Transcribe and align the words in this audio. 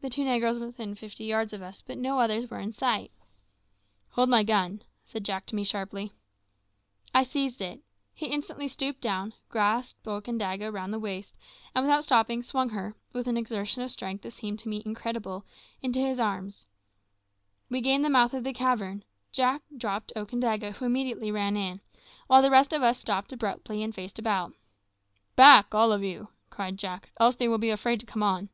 The 0.00 0.10
two 0.10 0.22
negroes 0.22 0.60
were 0.60 0.68
within 0.68 0.94
fifty 0.94 1.24
yards 1.24 1.52
of 1.52 1.60
us, 1.60 1.82
but 1.82 1.98
no 1.98 2.20
others 2.20 2.48
were 2.48 2.60
in 2.60 2.70
sight. 2.70 3.10
"Hold 4.10 4.28
my 4.28 4.44
gun," 4.44 4.82
said 5.04 5.24
Jack 5.24 5.44
to 5.46 5.56
me 5.56 5.64
sharply. 5.64 6.12
I 7.12 7.24
seized 7.24 7.60
it. 7.60 7.80
He 8.14 8.26
instantly 8.26 8.68
stooped 8.68 9.00
down, 9.00 9.34
grasped 9.48 10.06
Okandaga 10.06 10.70
round 10.70 10.92
the 10.92 11.00
waist, 11.00 11.36
and 11.74 11.84
without 11.84 12.04
stopping, 12.04 12.44
swung 12.44 12.68
her, 12.68 12.94
with 13.12 13.26
an 13.26 13.36
exertion 13.36 13.82
of 13.82 13.90
strength 13.90 14.22
that 14.22 14.30
seemed 14.30 14.60
to 14.60 14.68
me 14.68 14.84
incredible, 14.86 15.44
into 15.82 15.98
his 15.98 16.20
arms. 16.20 16.64
We 17.68 17.80
gained 17.80 18.04
the 18.04 18.08
mouth 18.08 18.34
of 18.34 18.44
the 18.44 18.52
cavern; 18.52 19.02
Jack 19.32 19.62
dropped 19.76 20.12
Okandaga, 20.14 20.74
who 20.74 20.84
immediately 20.84 21.32
ran 21.32 21.56
in, 21.56 21.80
while 22.28 22.40
the 22.40 22.52
rest 22.52 22.72
of 22.72 22.84
us 22.84 23.00
stopped 23.00 23.32
abruptly 23.32 23.82
and 23.82 23.92
faced 23.92 24.20
about. 24.20 24.54
"Back, 25.34 25.74
all 25.74 25.90
of 25.90 26.04
you," 26.04 26.28
cried 26.50 26.76
Jack, 26.78 27.10
"else 27.18 27.34
they 27.34 27.48
will 27.48 27.58
be 27.58 27.70
afraid 27.70 27.98
to 27.98 28.06
come 28.06 28.22
on." 28.22 28.50